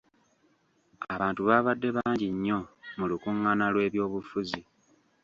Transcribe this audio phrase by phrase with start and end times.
[1.13, 2.59] Abantu baabadde bangi nnyo
[2.97, 4.61] mu lukungaana lw'eby'obufuzi.